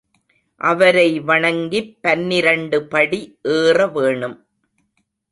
[0.61, 3.19] அவரை வணங்கிப் பன்னிரண்டு படி
[3.43, 4.47] ஏற வேணும்.